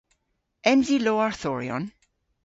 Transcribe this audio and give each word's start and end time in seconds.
Ens 0.71 0.87
i 0.95 0.97
lowarthoryon? 1.01 1.85